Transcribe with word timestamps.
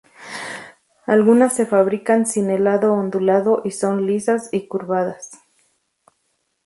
Algunas 1.05 1.53
se 1.55 1.67
fabrican 1.67 2.25
sin 2.25 2.49
el 2.49 2.63
lado 2.63 2.91
ondulado 2.95 3.61
y 3.63 3.69
son 3.69 4.07
lisas 4.07 4.49
y 4.51 4.67
curvadas. 4.67 5.33